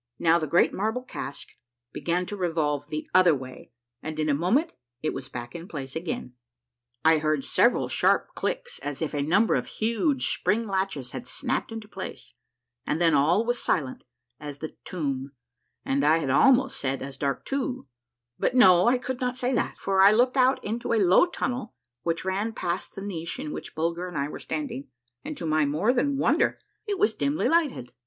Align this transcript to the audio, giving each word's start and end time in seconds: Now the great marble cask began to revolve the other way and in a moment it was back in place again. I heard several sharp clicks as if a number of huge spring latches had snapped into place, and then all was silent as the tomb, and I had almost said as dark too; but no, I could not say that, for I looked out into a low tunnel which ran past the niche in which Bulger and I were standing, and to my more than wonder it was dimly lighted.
Now 0.17 0.39
the 0.39 0.47
great 0.47 0.73
marble 0.73 1.03
cask 1.03 1.49
began 1.93 2.25
to 2.25 2.35
revolve 2.35 2.87
the 2.87 3.07
other 3.13 3.35
way 3.35 3.71
and 4.01 4.19
in 4.19 4.29
a 4.29 4.33
moment 4.33 4.71
it 5.03 5.13
was 5.13 5.29
back 5.29 5.53
in 5.53 5.67
place 5.67 5.95
again. 5.95 6.33
I 7.05 7.19
heard 7.19 7.43
several 7.45 7.87
sharp 7.87 8.33
clicks 8.33 8.79
as 8.79 9.03
if 9.03 9.13
a 9.13 9.21
number 9.21 9.53
of 9.53 9.67
huge 9.67 10.33
spring 10.33 10.65
latches 10.65 11.11
had 11.11 11.27
snapped 11.27 11.71
into 11.71 11.87
place, 11.87 12.33
and 12.83 12.99
then 12.99 13.13
all 13.13 13.45
was 13.45 13.61
silent 13.63 14.03
as 14.39 14.57
the 14.57 14.75
tomb, 14.85 15.33
and 15.85 16.03
I 16.03 16.17
had 16.17 16.31
almost 16.31 16.79
said 16.79 17.03
as 17.03 17.15
dark 17.15 17.45
too; 17.45 17.85
but 18.39 18.55
no, 18.55 18.87
I 18.87 18.97
could 18.97 19.21
not 19.21 19.37
say 19.37 19.53
that, 19.53 19.77
for 19.77 20.01
I 20.01 20.09
looked 20.09 20.35
out 20.35 20.63
into 20.63 20.93
a 20.93 20.99
low 20.99 21.27
tunnel 21.27 21.75
which 22.01 22.25
ran 22.25 22.53
past 22.53 22.95
the 22.95 23.01
niche 23.03 23.37
in 23.37 23.51
which 23.51 23.75
Bulger 23.75 24.07
and 24.07 24.17
I 24.17 24.29
were 24.29 24.39
standing, 24.39 24.87
and 25.23 25.37
to 25.37 25.45
my 25.45 25.63
more 25.67 25.93
than 25.93 26.17
wonder 26.17 26.57
it 26.87 26.97
was 26.97 27.13
dimly 27.13 27.47
lighted. 27.47 27.93